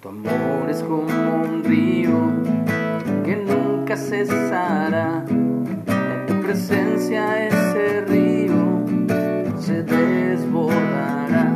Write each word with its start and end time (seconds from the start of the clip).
Tu 0.00 0.08
amor 0.10 0.70
es 0.70 0.80
como 0.84 1.06
un 1.42 1.64
río 1.64 2.30
que 3.24 3.34
nunca 3.34 3.96
cesará. 3.96 5.24
En 5.28 6.26
tu 6.28 6.40
presencia 6.40 7.48
ese 7.48 8.02
río 8.02 8.84
se 9.58 9.82
desbordará. 9.82 11.52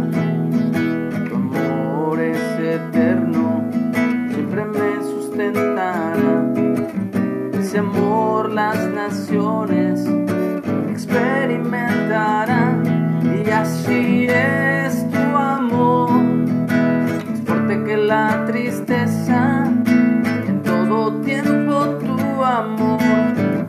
Tu 1.28 1.34
amor 1.36 2.20
es 2.20 2.58
eterno, 2.58 3.62
siempre 4.34 4.64
me 4.64 5.00
sustentará. 5.02 6.52
Ese 7.52 7.78
amor 7.78 8.50
las 8.50 8.88
naciones 8.88 10.04
experimentarán 10.90 12.82
y 13.46 13.48
así 13.50 14.26
es 14.28 14.71
la 18.12 18.44
tristeza. 18.46 19.64
En 20.48 20.62
todo 20.62 21.12
tiempo 21.22 21.74
tu 22.04 22.44
amor 22.44 23.00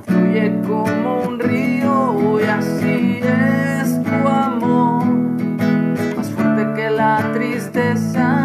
fluye 0.06 0.46
como 0.68 1.22
un 1.30 1.40
río 1.40 2.42
y 2.42 2.44
así 2.44 3.22
es 3.24 4.04
tu 4.04 4.28
amor, 4.28 5.06
más 6.18 6.30
fuerte 6.32 6.62
que 6.76 6.90
la 6.90 7.32
tristeza. 7.34 8.43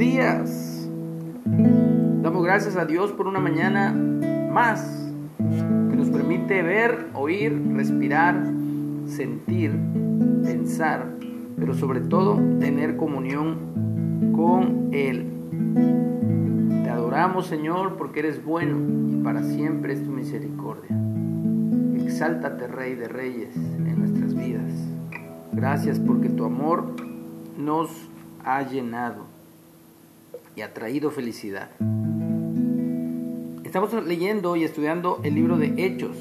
Días. 0.00 0.88
Damos 1.44 2.42
gracias 2.42 2.74
a 2.76 2.86
Dios 2.86 3.12
por 3.12 3.26
una 3.26 3.38
mañana 3.38 3.92
más 4.50 5.12
que 5.36 5.94
nos 5.94 6.08
permite 6.08 6.62
ver, 6.62 7.08
oír, 7.12 7.62
respirar, 7.74 8.50
sentir, 9.04 9.78
pensar, 10.42 11.04
pero 11.58 11.74
sobre 11.74 12.00
todo 12.00 12.36
tener 12.60 12.96
comunión 12.96 14.32
con 14.34 14.88
Él. 14.92 15.26
Te 16.82 16.88
adoramos 16.88 17.46
Señor 17.46 17.98
porque 17.98 18.20
eres 18.20 18.42
bueno 18.42 18.78
y 19.10 19.22
para 19.22 19.42
siempre 19.42 19.92
es 19.92 20.02
tu 20.02 20.12
misericordia. 20.12 20.96
Exáltate 22.02 22.68
Rey 22.68 22.94
de 22.94 23.06
Reyes 23.06 23.54
en 23.54 23.98
nuestras 23.98 24.34
vidas. 24.34 24.72
Gracias 25.52 25.98
porque 25.98 26.30
tu 26.30 26.46
amor 26.46 26.86
nos 27.58 27.90
ha 28.42 28.62
llenado 28.62 29.39
y 30.56 30.62
ha 30.62 30.72
traído 30.74 31.10
felicidad. 31.10 31.70
Estamos 33.64 33.92
leyendo 34.06 34.56
y 34.56 34.64
estudiando 34.64 35.20
el 35.22 35.34
libro 35.34 35.56
de 35.56 35.74
Hechos. 35.76 36.16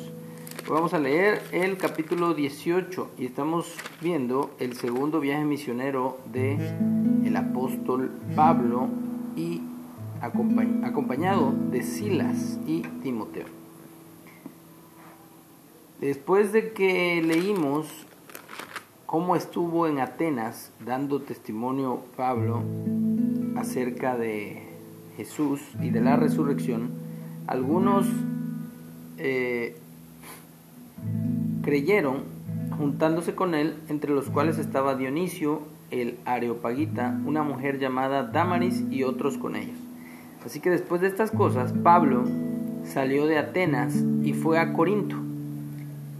Vamos 0.69 0.93
a 0.93 0.99
leer 0.99 1.41
el 1.51 1.77
capítulo 1.77 2.35
18 2.35 3.09
y 3.17 3.25
estamos 3.25 3.73
viendo 4.01 4.51
el 4.59 4.75
segundo 4.75 5.19
viaje 5.19 5.43
misionero 5.43 6.19
de 6.31 6.57
el 7.25 7.35
apóstol 7.35 8.11
Pablo 8.35 8.87
y 9.35 9.61
acompañ- 10.21 10.85
acompañado 10.85 11.53
de 11.71 11.81
Silas 11.81 12.59
y 12.67 12.81
Timoteo. 13.01 13.45
Después 15.99 16.53
de 16.53 16.71
que 16.71 17.21
leímos 17.23 17.87
cómo 19.07 19.35
estuvo 19.35 19.87
en 19.87 19.99
Atenas 19.99 20.71
dando 20.85 21.19
testimonio 21.21 22.01
Pablo 22.15 22.61
acerca 23.59 24.17
de 24.17 24.63
Jesús 25.17 25.61
y 25.81 25.89
de 25.89 26.01
la 26.01 26.15
resurrección, 26.15 26.91
algunos 27.47 28.07
eh, 29.17 29.75
creyeron 31.61 32.23
juntándose 32.77 33.35
con 33.35 33.55
él, 33.55 33.75
entre 33.89 34.11
los 34.11 34.29
cuales 34.29 34.57
estaba 34.57 34.95
Dionisio, 34.95 35.61
el 35.91 36.17
Areopagita, 36.25 37.19
una 37.25 37.43
mujer 37.43 37.79
llamada 37.79 38.23
Damaris 38.23 38.83
y 38.89 39.03
otros 39.03 39.37
con 39.37 39.55
ellos. 39.55 39.77
Así 40.45 40.59
que 40.59 40.69
después 40.69 41.01
de 41.01 41.07
estas 41.07 41.31
cosas, 41.31 41.73
Pablo 41.73 42.23
salió 42.85 43.27
de 43.27 43.37
Atenas 43.37 43.95
y 44.23 44.33
fue 44.33 44.59
a 44.59 44.73
Corinto 44.73 45.17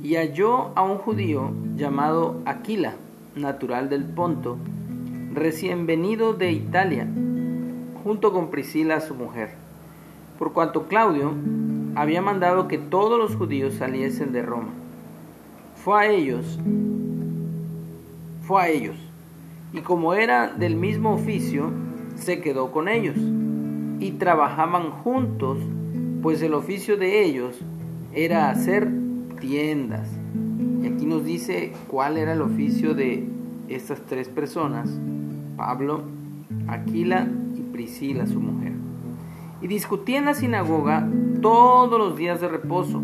y 0.03 0.15
halló 0.15 0.77
a 0.77 0.81
un 0.81 0.97
judío 0.97 1.51
llamado 1.75 2.41
Aquila, 2.45 2.95
natural 3.35 3.89
del 3.89 4.03
Ponto, 4.03 4.57
recién 5.33 5.85
venido 5.85 6.33
de 6.33 6.51
Italia, 6.51 7.07
junto 8.03 8.31
con 8.33 8.49
Priscila 8.49 9.01
su 9.01 9.15
mujer, 9.15 9.51
por 10.37 10.53
cuanto 10.53 10.87
Claudio 10.87 11.33
había 11.95 12.21
mandado 12.21 12.67
que 12.67 12.77
todos 12.77 13.19
los 13.19 13.35
judíos 13.35 13.75
saliesen 13.75 14.31
de 14.31 14.41
Roma. 14.41 14.69
Fue 15.75 15.99
a 15.99 16.09
ellos, 16.09 16.59
fue 18.41 18.61
a 18.61 18.67
ellos, 18.69 18.97
y 19.73 19.81
como 19.81 20.13
era 20.13 20.47
del 20.47 20.75
mismo 20.75 21.13
oficio, 21.13 21.71
se 22.15 22.41
quedó 22.41 22.71
con 22.71 22.87
ellos, 22.87 23.17
y 23.99 24.11
trabajaban 24.11 24.91
juntos, 24.91 25.57
pues 26.21 26.41
el 26.41 26.53
oficio 26.53 26.97
de 26.97 27.23
ellos 27.23 27.59
era 28.13 28.49
hacer 28.49 28.89
tiendas. 29.39 30.07
Y 30.81 30.87
aquí 30.87 31.05
nos 31.05 31.25
dice 31.25 31.73
cuál 31.87 32.17
era 32.17 32.33
el 32.33 32.41
oficio 32.41 32.93
de 32.93 33.27
estas 33.67 34.01
tres 34.01 34.29
personas, 34.29 34.89
Pablo, 35.57 36.03
Aquila 36.67 37.27
Priscila, 37.79 38.27
su 38.27 38.41
mujer. 38.41 38.73
Y 39.61 39.67
discutía 39.67 40.17
en 40.17 40.25
la 40.25 40.33
sinagoga 40.33 41.09
todos 41.41 41.97
los 41.97 42.17
días 42.17 42.41
de 42.41 42.49
reposo 42.49 43.01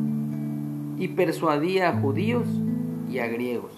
y 0.97 1.07
persuadía 1.07 1.87
a 1.87 2.01
judíos 2.01 2.45
y 3.09 3.19
a 3.19 3.27
griegos. 3.27 3.71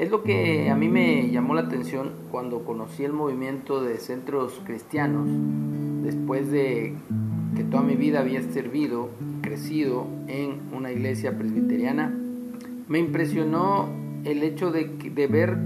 Es 0.00 0.10
lo 0.10 0.24
que 0.24 0.70
a 0.70 0.74
mí 0.74 0.88
me 0.88 1.30
llamó 1.30 1.54
la 1.54 1.60
atención 1.60 2.14
cuando 2.32 2.64
conocí 2.64 3.04
el 3.04 3.12
movimiento 3.12 3.80
de 3.80 3.98
centros 3.98 4.60
cristianos, 4.64 5.28
después 6.02 6.50
de 6.50 6.96
que 7.54 7.62
toda 7.62 7.84
mi 7.84 7.94
vida 7.94 8.18
había 8.18 8.42
servido, 8.42 9.10
crecido 9.40 10.08
en 10.26 10.62
una 10.72 10.90
iglesia 10.90 11.38
presbiteriana, 11.38 12.12
me 12.88 12.98
impresionó 12.98 13.88
el 14.24 14.42
hecho 14.42 14.72
de, 14.72 14.88
de 15.14 15.26
ver 15.28 15.56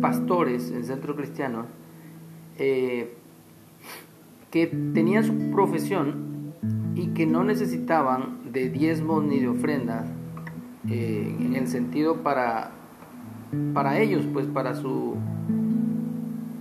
pastores 0.00 0.70
en 0.70 0.84
centros 0.84 1.18
cristianos 1.18 1.66
eh, 2.62 3.14
que 4.50 4.66
tenían 4.66 5.24
su 5.24 5.50
profesión 5.50 6.54
y 6.94 7.08
que 7.08 7.26
no 7.26 7.44
necesitaban 7.44 8.52
de 8.52 8.68
diezmos 8.68 9.24
ni 9.24 9.38
de 9.38 9.48
ofrendas 9.48 10.06
eh, 10.88 11.36
en 11.40 11.54
el 11.54 11.68
sentido 11.68 12.22
para 12.22 12.72
para 13.74 13.98
ellos 13.98 14.26
pues 14.32 14.46
para 14.46 14.74
su 14.74 15.16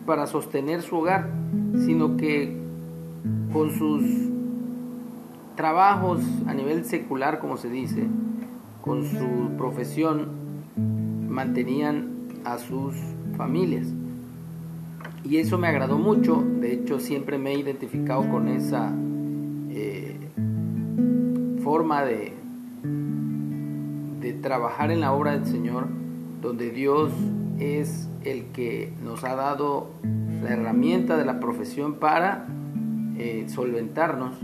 para 0.05 0.27
sostener 0.27 0.81
su 0.81 0.97
hogar 0.97 1.29
sino 1.85 2.17
que 2.17 2.57
con 3.51 3.71
sus 3.71 4.03
trabajos 5.55 6.21
a 6.47 6.53
nivel 6.53 6.85
secular 6.85 7.39
como 7.39 7.57
se 7.57 7.69
dice 7.69 8.07
con 8.81 9.05
su 9.05 9.51
profesión 9.57 10.29
mantenían 11.27 12.09
a 12.43 12.57
sus 12.57 12.95
familias 13.37 13.87
y 15.23 15.37
eso 15.37 15.57
me 15.57 15.67
agradó 15.67 15.97
mucho. 15.97 16.43
De 16.59 16.73
hecho 16.73 16.99
siempre 16.99 17.37
me 17.37 17.53
he 17.53 17.59
identificado 17.59 18.29
con 18.29 18.47
esa 18.47 18.93
eh, 19.69 20.17
forma 21.63 22.03
de 22.03 22.39
de 24.19 24.33
trabajar 24.33 24.91
en 24.91 25.01
la 25.01 25.13
obra 25.13 25.31
del 25.31 25.45
Señor 25.45 25.87
donde 26.41 26.71
Dios 26.71 27.11
es 27.59 28.09
el 28.23 28.45
que 28.47 28.93
nos 29.03 29.23
ha 29.23 29.35
dado 29.35 29.89
la 30.43 30.51
herramienta 30.51 31.17
de 31.17 31.25
la 31.25 31.39
profesión 31.39 31.95
para 31.95 32.47
eh, 33.17 33.45
solventarnos. 33.49 34.37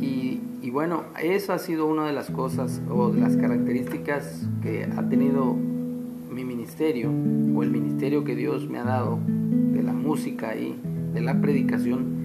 Y, 0.00 0.40
y 0.62 0.70
bueno, 0.70 1.04
eso 1.22 1.52
ha 1.52 1.58
sido 1.58 1.86
una 1.86 2.06
de 2.06 2.12
las 2.12 2.30
cosas 2.30 2.82
o 2.90 3.10
de 3.10 3.20
las 3.20 3.36
características 3.36 4.48
que 4.62 4.84
ha 4.84 5.08
tenido 5.08 5.54
mi 5.54 6.44
ministerio 6.44 7.10
o 7.10 7.62
el 7.62 7.70
ministerio 7.70 8.24
que 8.24 8.34
Dios 8.34 8.68
me 8.68 8.78
ha 8.78 8.84
dado 8.84 9.18
de 9.72 9.82
la 9.82 9.92
música 9.92 10.56
y 10.56 10.78
de 11.12 11.20
la 11.20 11.40
predicación. 11.40 12.22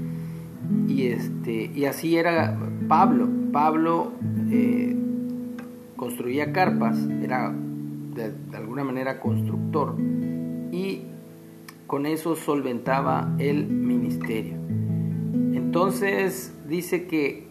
Y 0.87 1.07
este 1.07 1.71
y 1.73 1.85
así 1.85 2.17
era 2.17 2.57
Pablo. 2.87 3.27
Pablo 3.51 4.11
eh, 4.49 4.95
construía 5.95 6.51
carpas 6.51 6.97
era 7.21 7.53
de, 8.15 8.31
de 8.31 8.57
alguna 8.57 8.83
manera 8.83 9.19
constructor 9.19 9.95
y 10.71 11.03
con 11.85 12.05
eso 12.05 12.35
solventaba 12.35 13.33
el 13.39 13.67
ministerio. 13.67 14.55
Entonces 15.53 16.53
dice 16.67 17.07
que 17.07 17.47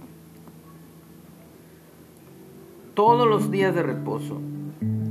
todos 2.94 3.28
los 3.28 3.50
días 3.50 3.74
de 3.74 3.82
reposo 3.82 4.40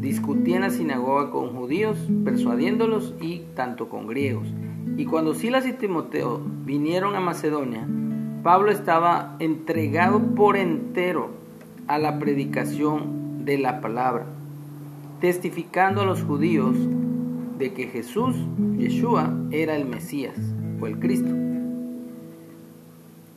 discutía 0.05 0.57
en 0.57 0.61
la 0.61 0.69
sinagoga 0.69 1.31
con 1.31 1.49
judíos, 1.49 1.97
persuadiéndolos 2.23 3.15
y 3.19 3.39
tanto 3.55 3.89
con 3.89 4.05
griegos. 4.05 4.47
Y 4.97 5.05
cuando 5.05 5.33
Silas 5.33 5.65
y 5.65 5.73
Timoteo 5.73 6.39
vinieron 6.63 7.15
a 7.15 7.19
Macedonia, 7.19 7.87
Pablo 8.43 8.69
estaba 8.69 9.35
entregado 9.39 10.21
por 10.35 10.57
entero 10.57 11.31
a 11.87 11.97
la 11.97 12.19
predicación 12.19 13.45
de 13.45 13.57
la 13.57 13.81
palabra, 13.81 14.27
testificando 15.21 16.01
a 16.01 16.05
los 16.05 16.21
judíos 16.21 16.75
de 17.57 17.73
que 17.73 17.87
Jesús, 17.87 18.35
Yeshua, 18.77 19.33
era 19.49 19.75
el 19.75 19.85
Mesías 19.85 20.37
o 20.79 20.85
el 20.85 20.99
Cristo. 20.99 21.33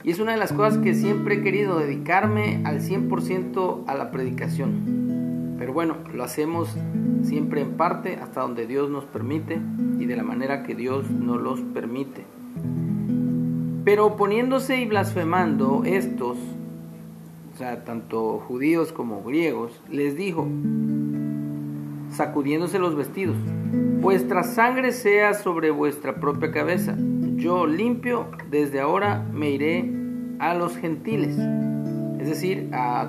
Y 0.04 0.10
es 0.10 0.20
una 0.20 0.32
de 0.32 0.38
las 0.38 0.52
cosas 0.52 0.76
que 0.78 0.92
siempre 0.92 1.36
he 1.36 1.42
querido, 1.42 1.78
dedicarme 1.78 2.60
al 2.64 2.80
100% 2.82 3.84
a 3.86 3.94
la 3.94 4.10
predicación. 4.10 5.27
Pero 5.58 5.72
bueno, 5.72 5.96
lo 6.14 6.22
hacemos 6.22 6.74
siempre 7.22 7.60
en 7.60 7.76
parte 7.76 8.16
hasta 8.16 8.42
donde 8.42 8.66
Dios 8.66 8.90
nos 8.90 9.04
permite 9.04 9.60
y 9.98 10.06
de 10.06 10.16
la 10.16 10.22
manera 10.22 10.62
que 10.62 10.74
Dios 10.74 11.10
nos 11.10 11.42
los 11.42 11.60
permite. 11.60 12.24
Pero 13.84 14.06
oponiéndose 14.06 14.80
y 14.80 14.86
blasfemando 14.86 15.82
estos, 15.84 16.38
o 17.54 17.56
sea, 17.58 17.84
tanto 17.84 18.38
judíos 18.38 18.92
como 18.92 19.24
griegos, 19.24 19.80
les 19.90 20.16
dijo, 20.16 20.46
sacudiéndose 22.10 22.78
los 22.78 22.94
vestidos, 22.94 23.36
vuestra 24.00 24.44
sangre 24.44 24.92
sea 24.92 25.34
sobre 25.34 25.70
vuestra 25.70 26.20
propia 26.20 26.52
cabeza. 26.52 26.96
Yo 27.36 27.66
limpio, 27.66 28.26
desde 28.50 28.80
ahora 28.80 29.24
me 29.32 29.50
iré 29.50 29.90
a 30.38 30.54
los 30.54 30.76
gentiles, 30.76 31.36
es 32.20 32.28
decir, 32.28 32.68
a 32.72 33.08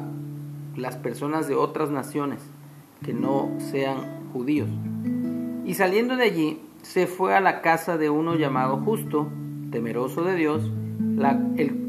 las 0.79 0.95
personas 0.95 1.47
de 1.47 1.55
otras 1.55 1.89
naciones 1.89 2.39
que 3.03 3.13
no 3.13 3.49
sean 3.59 4.31
judíos. 4.33 4.69
Y 5.65 5.73
saliendo 5.75 6.15
de 6.15 6.23
allí, 6.23 6.59
se 6.81 7.07
fue 7.07 7.35
a 7.35 7.41
la 7.41 7.61
casa 7.61 7.97
de 7.97 8.09
uno 8.09 8.35
llamado 8.35 8.77
justo, 8.77 9.27
temeroso 9.71 10.23
de 10.23 10.35
Dios, 10.35 10.63
la, 11.15 11.39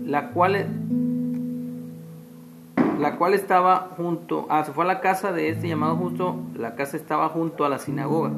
la 0.04 0.30
cual 0.30 0.66
la 3.00 3.16
cual 3.16 3.32
estaba 3.32 3.92
junto, 3.96 4.46
ah, 4.50 4.62
se 4.62 4.72
fue 4.72 4.84
a 4.84 4.86
la 4.86 5.00
casa 5.00 5.32
de 5.32 5.48
este 5.48 5.68
llamado 5.68 5.96
justo, 5.96 6.36
la 6.54 6.74
casa 6.74 6.98
estaba 6.98 7.30
junto 7.30 7.64
a 7.64 7.70
la 7.70 7.78
sinagoga. 7.78 8.30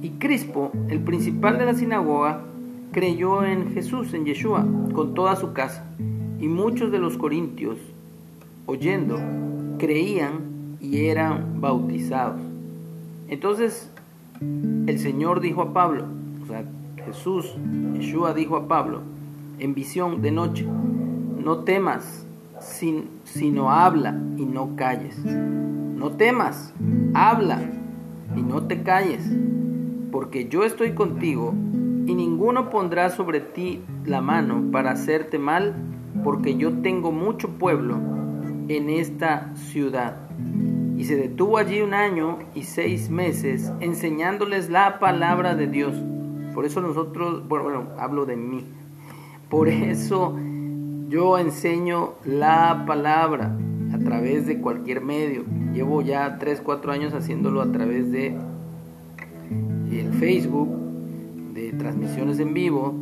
Y 0.00 0.10
Crispo, 0.10 0.70
el 0.88 1.00
principal 1.00 1.58
de 1.58 1.64
la 1.64 1.74
sinagoga, 1.74 2.42
creyó 2.92 3.44
en 3.44 3.74
Jesús, 3.74 4.14
en 4.14 4.26
Yeshua, 4.26 4.64
con 4.94 5.14
toda 5.14 5.34
su 5.34 5.52
casa. 5.52 5.84
Y 6.38 6.46
muchos 6.46 6.92
de 6.92 7.00
los 7.00 7.18
corintios, 7.18 7.78
oyendo, 8.66 9.18
creían 9.84 10.78
y 10.80 11.06
eran 11.06 11.60
bautizados. 11.60 12.40
Entonces 13.28 13.90
el 14.40 14.98
Señor 14.98 15.40
dijo 15.40 15.60
a 15.60 15.74
Pablo, 15.74 16.06
o 16.42 16.46
sea, 16.46 16.64
Jesús, 17.04 17.54
Yeshua 17.92 18.32
dijo 18.32 18.56
a 18.56 18.66
Pablo, 18.66 19.02
en 19.58 19.74
visión 19.74 20.22
de 20.22 20.30
noche, 20.30 20.66
no 20.66 21.58
temas, 21.58 22.26
sino 23.24 23.70
habla 23.70 24.18
y 24.38 24.46
no 24.46 24.74
calles. 24.74 25.18
No 25.22 26.12
temas, 26.12 26.72
habla 27.12 27.60
y 28.34 28.40
no 28.40 28.62
te 28.62 28.82
calles, 28.82 29.22
porque 30.10 30.48
yo 30.48 30.64
estoy 30.64 30.92
contigo 30.92 31.52
y 32.06 32.14
ninguno 32.14 32.70
pondrá 32.70 33.10
sobre 33.10 33.40
ti 33.40 33.82
la 34.06 34.22
mano 34.22 34.62
para 34.72 34.92
hacerte 34.92 35.38
mal, 35.38 35.74
porque 36.24 36.56
yo 36.56 36.72
tengo 36.78 37.12
mucho 37.12 37.50
pueblo 37.50 38.23
en 38.68 38.90
esta 38.90 39.54
ciudad. 39.54 40.16
Y 40.96 41.04
se 41.04 41.16
detuvo 41.16 41.58
allí 41.58 41.80
un 41.80 41.94
año 41.94 42.38
y 42.54 42.62
seis 42.62 43.10
meses 43.10 43.72
enseñándoles 43.80 44.70
la 44.70 44.98
palabra 44.98 45.54
de 45.54 45.66
Dios. 45.66 45.94
Por 46.54 46.64
eso 46.64 46.80
nosotros, 46.80 47.46
bueno, 47.48 47.64
bueno 47.64 47.86
hablo 47.98 48.26
de 48.26 48.36
mí. 48.36 48.64
Por 49.48 49.68
eso 49.68 50.36
yo 51.08 51.38
enseño 51.38 52.14
la 52.24 52.84
palabra 52.86 53.56
a 53.92 53.98
través 53.98 54.46
de 54.46 54.60
cualquier 54.60 55.00
medio. 55.00 55.44
Llevo 55.72 56.02
ya 56.02 56.38
3, 56.38 56.60
4 56.60 56.92
años 56.92 57.14
haciéndolo 57.14 57.60
a 57.60 57.70
través 57.70 58.10
de 58.10 58.36
el 60.00 60.12
Facebook, 60.14 60.68
de 61.54 61.72
transmisiones 61.72 62.40
en 62.40 62.54
vivo 62.54 62.94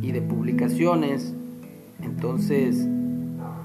y 0.00 0.12
de 0.12 0.22
publicaciones. 0.22 1.34
Entonces, 2.02 2.86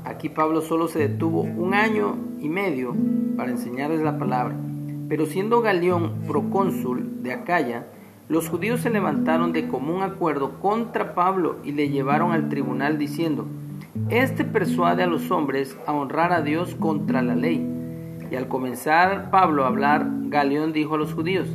aquí 0.06 0.30
Pablo 0.30 0.62
solo 0.62 0.88
se 0.88 1.00
detuvo 1.00 1.42
un 1.42 1.74
año 1.74 2.18
y 2.40 2.50
medio 2.50 2.96
para 3.38 3.52
enseñarles 3.52 4.02
la 4.02 4.18
palabra. 4.18 4.56
Pero 5.08 5.26
siendo 5.26 5.62
Galeón 5.62 6.22
procónsul 6.28 7.24
de 7.24 7.34
Acaya, 7.34 7.88
los 8.28 8.48
judíos 8.48 8.82
se 8.82 8.90
levantaron 8.90 9.54
de 9.54 9.68
común 9.68 10.04
acuerdo 10.04 10.60
contra 10.60 11.16
Pablo 11.16 11.58
y 11.64 11.72
le 11.72 11.90
llevaron 11.90 12.32
al 12.32 12.48
tribunal 12.48 12.98
diciendo, 12.98 13.48
Este 14.10 14.46
persuade 14.46 15.04
a 15.04 15.08
los 15.08 15.32
hombres 15.32 15.76
a 15.88 15.94
honrar 15.94 16.32
a 16.32 16.42
Dios 16.42 16.76
contra 16.76 17.22
la 17.22 17.36
ley. 17.36 17.68
Y 18.32 18.36
al 18.36 18.48
comenzar 18.48 19.32
Pablo 19.32 19.64
a 19.64 19.68
hablar, 19.68 20.08
Galeón 20.26 20.74
dijo 20.74 20.96
a 20.96 21.00
los 21.00 21.14
judíos, 21.14 21.48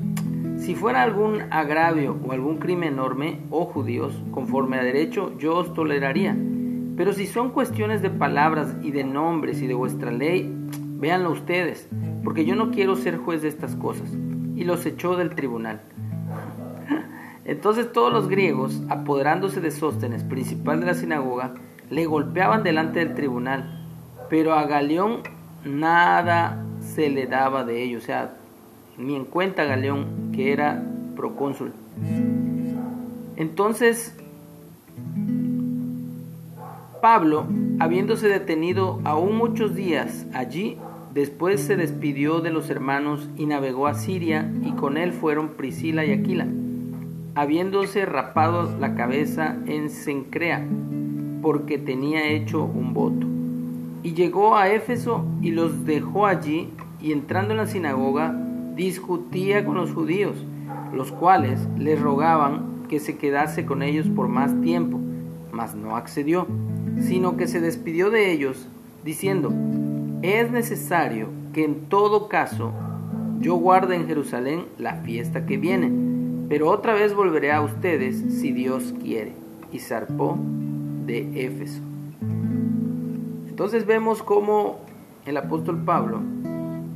si 0.57 0.75
fuera 0.75 1.03
algún 1.03 1.43
agravio 1.51 2.17
o 2.27 2.33
algún 2.33 2.57
crimen 2.57 2.95
enorme, 2.95 3.41
oh 3.51 3.67
judíos, 3.67 4.21
conforme 4.31 4.79
a 4.79 4.83
derecho, 4.83 5.37
yo 5.39 5.57
os 5.57 5.75
toleraría. 5.75 6.37
Pero 6.97 7.13
si 7.13 7.27
son 7.27 7.51
cuestiones 7.51 8.03
de 8.03 8.11
palabras 8.11 8.75
y 8.83 8.91
de 8.93 9.05
nombres 9.05 9.61
y 9.63 9.67
de 9.67 9.75
vuestra 9.75 10.11
ley, 10.11 10.53
véanlo 10.99 11.31
ustedes, 11.31 11.89
porque 12.23 12.45
yo 12.45 12.55
no 12.55 12.71
quiero 12.71 12.97
ser 12.97 13.19
juez 13.19 13.43
de 13.43 13.49
estas 13.49 13.75
cosas. 13.77 14.09
Y 14.55 14.65
los 14.65 14.87
echó 14.87 15.17
del 15.17 15.35
tribunal. 15.35 15.81
Entonces 17.45 17.93
todos 17.93 18.13
los 18.13 18.29
griegos, 18.29 18.83
apoderándose 18.89 19.61
de 19.61 19.71
Sóstenes, 19.71 20.23
principal 20.23 20.81
de 20.81 20.87
la 20.87 20.95
sinagoga, 20.95 21.55
le 21.91 22.07
golpeaban 22.07 22.63
delante 22.63 23.01
del 23.01 23.15
tribunal, 23.15 23.85
pero 24.31 24.55
a 24.55 24.65
Galeón 24.67 25.19
nada 25.65 26.65
se 26.81 27.11
le 27.11 27.27
daba 27.27 27.65
de 27.65 27.83
ello, 27.83 27.99
o 27.99 28.03
sea, 28.03 28.35
ni 28.97 29.17
en 29.17 29.25
cuenta 29.25 29.65
Galeón, 29.65 30.33
que 30.33 30.53
era 30.53 30.83
procónsul. 31.17 31.73
Entonces, 33.37 34.17
Pablo, 37.05 37.45
habiéndose 37.81 38.29
detenido 38.29 38.99
aún 39.05 39.37
muchos 39.37 39.75
días 39.75 40.25
allí, 40.33 40.79
después 41.13 41.61
se 41.61 41.77
despidió 41.77 42.41
de 42.41 42.49
los 42.49 42.71
hermanos 42.71 43.29
y 43.37 43.45
navegó 43.45 43.89
a 43.89 43.93
Siria, 43.93 44.51
y 44.63 44.73
con 44.73 44.97
él 44.97 45.13
fueron 45.13 45.51
Priscila 45.51 46.07
y 46.07 46.13
Aquila, 46.13 46.47
habiéndose 47.35 48.07
rapado 48.07 48.75
la 48.81 48.95
cabeza 48.95 49.55
en 49.67 49.91
Sencrea, 49.91 50.67
porque 51.43 51.77
tenía 51.77 52.27
hecho 52.31 52.65
un 52.65 52.95
voto. 52.95 53.27
Y 54.03 54.15
llegó 54.15 54.57
a 54.57 54.71
Éfeso 54.71 55.27
y 55.43 55.51
los 55.51 55.85
dejó 55.85 56.25
allí, 56.25 56.71
y 57.03 57.13
entrando 57.13 57.51
en 57.51 57.59
la 57.59 57.67
sinagoga, 57.67 58.35
discutía 58.77 59.63
con 59.67 59.75
los 59.75 59.93
judíos, 59.93 60.43
los 60.95 61.13
cuales 61.13 61.61
le 61.77 61.97
rogaban 61.97 62.87
que 62.89 62.99
se 62.99 63.19
quedase 63.19 63.67
con 63.67 63.83
ellos 63.83 64.07
por 64.09 64.29
más 64.29 64.59
tiempo, 64.63 64.99
mas 65.53 65.75
no 65.75 65.97
accedió, 65.97 66.47
sino 67.01 67.37
que 67.37 67.47
se 67.47 67.61
despidió 67.61 68.11
de 68.11 68.33
ellos, 68.33 68.69
diciendo, 69.05 69.53
es 70.23 70.51
necesario 70.51 71.29
que 71.53 71.65
en 71.65 71.87
todo 71.87 72.29
caso 72.29 72.73
yo 73.41 73.57
guarde 73.57 73.97
en 73.97 74.07
Jerusalén 74.07 74.65
la 74.79 74.97
fiesta 75.03 75.47
que 75.47 75.57
viene, 75.59 75.93
pero 76.49 76.71
otra 76.71 76.95
vez 76.95 77.15
volveré 77.15 77.53
a 77.53 77.63
ustedes 77.63 78.17
si 78.41 78.53
Dios 78.53 78.95
quiere. 79.03 79.33
Y 79.73 79.81
zarpó 79.81 80.39
de 81.05 81.45
Éfeso. 81.45 81.81
Entonces 83.49 83.87
vemos 83.87 84.23
cómo 84.23 84.79
el 85.27 85.37
apóstol 85.37 85.83
Pablo 85.85 86.21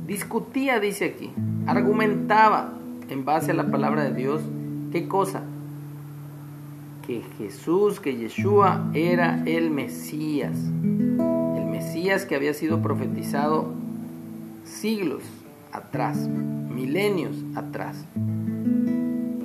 discutía, 0.07 0.79
dice 0.79 1.05
aquí, 1.05 1.31
argumentaba 1.67 2.73
en 3.09 3.25
base 3.25 3.51
a 3.51 3.53
la 3.53 3.69
palabra 3.69 4.03
de 4.03 4.13
Dios, 4.13 4.41
¿qué 4.91 5.07
cosa? 5.07 5.43
Que 7.09 7.23
Jesús, 7.39 7.99
que 7.99 8.15
Yeshua 8.15 8.91
era 8.93 9.41
el 9.47 9.71
Mesías, 9.71 10.55
el 10.55 11.65
Mesías 11.65 12.23
que 12.27 12.35
había 12.35 12.53
sido 12.53 12.83
profetizado 12.83 13.73
siglos 14.63 15.23
atrás, 15.71 16.27
milenios 16.27 17.35
atrás, 17.55 18.05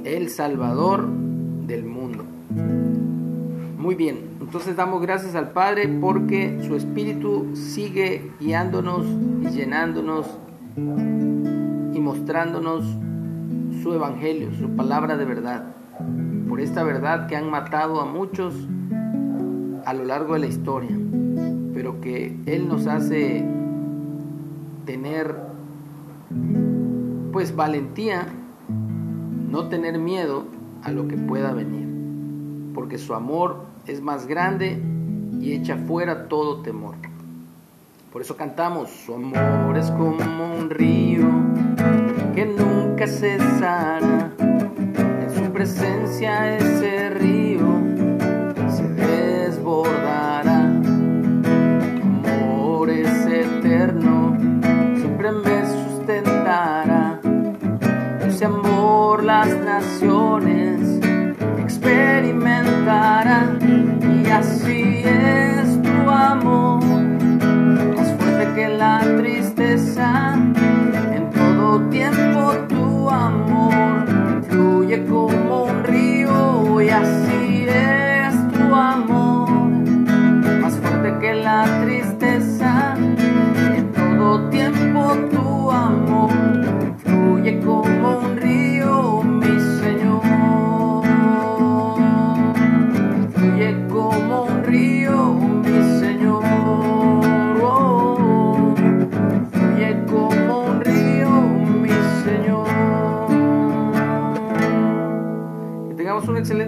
el 0.05 0.29
Salvador 0.29 1.09
del 1.67 1.87
mundo. 1.87 2.27
Muy 3.79 3.95
bien, 3.95 4.19
entonces 4.43 4.77
damos 4.77 5.01
gracias 5.01 5.35
al 5.35 5.53
Padre 5.53 5.89
porque 5.89 6.59
su 6.67 6.77
Espíritu 6.77 7.57
sigue 7.57 8.31
guiándonos 8.41 9.07
y 9.41 9.49
llenándonos 9.57 10.27
y 10.77 11.99
mostrándonos 11.99 12.85
su 13.83 13.95
evangelio, 13.95 14.51
su 14.53 14.69
palabra 14.77 15.17
de 15.17 15.25
verdad 15.25 15.65
por 16.49 16.61
esta 16.61 16.83
verdad 16.83 17.27
que 17.27 17.37
han 17.37 17.51
matado 17.51 18.01
a 18.01 18.07
muchos 18.07 18.55
a 19.85 19.93
lo 19.93 20.05
largo 20.05 20.35
de 20.35 20.41
la 20.41 20.47
historia, 20.47 20.97
pero 21.75 22.01
que 22.01 22.37
Él 22.47 22.69
nos 22.69 22.87
hace 22.87 23.45
tener 24.87 25.35
pues 27.33 27.57
valentía, 27.57 28.27
no 29.51 29.69
tener 29.69 29.99
miedo 29.99 30.45
a 30.83 30.93
lo 30.93 31.09
que 31.09 31.17
pueda 31.17 31.53
venir, 31.53 31.89
porque 32.75 32.99
su 32.99 33.15
amor 33.15 33.65
es 33.87 34.01
más 34.01 34.27
grande 34.27 34.81
y 35.41 35.53
echa 35.53 35.77
fuera 35.77 36.29
todo 36.29 36.63
temor. 36.63 36.95
Por 38.13 38.23
eso 38.23 38.37
cantamos, 38.37 38.91
su 38.91 39.15
amor 39.15 39.77
es 39.77 39.91
como 39.91 40.55
un 40.57 40.71
río 40.71 41.29
que 42.35 42.47
nunca 42.47 43.09
se 43.09 43.39
presencia 45.55 46.57
es 46.57 46.94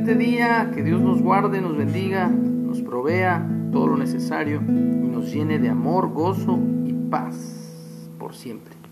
excelente 0.06 0.24
día, 0.24 0.70
que 0.72 0.84
Dios 0.84 1.00
nos 1.00 1.20
guarde, 1.20 1.60
nos 1.60 1.76
bendiga, 1.76 2.28
nos 2.28 2.80
provea 2.80 3.44
todo 3.72 3.88
lo 3.88 3.96
necesario 3.96 4.62
y 4.62 5.08
nos 5.08 5.32
llene 5.32 5.58
de 5.58 5.68
amor, 5.68 6.12
gozo 6.12 6.60
y 6.84 6.92
paz 7.10 8.08
por 8.16 8.32
siempre. 8.32 8.85